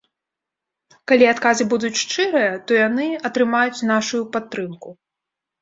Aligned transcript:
Калі 1.11 1.25
адказы 1.33 1.67
будуць 1.75 2.01
шчырыя, 2.03 2.49
то 2.71 2.79
яны 2.87 3.05
атрымаюць 3.29 3.85
нашую 3.93 4.23
падтрымку. 4.35 4.89